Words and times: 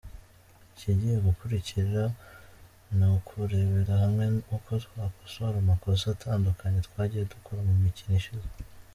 Ikigiye 0.71 1.17
gukurikira 1.27 2.03
ni 2.97 3.05
ukurebera 3.17 3.93
hamwe 4.03 4.25
uko 4.55 4.71
twakosora 4.85 5.55
amakosa 5.63 6.05
atandukanye 6.15 6.79
twagiye 6.87 7.23
dukora 7.33 7.61
mu 7.69 7.75
mikino 7.85 8.13
ishize. 8.21 8.49